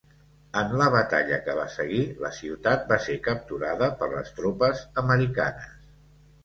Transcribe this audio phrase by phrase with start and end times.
[0.61, 5.83] En la batalla que va seguir, la ciutat va ser capturada per les tropes americanes.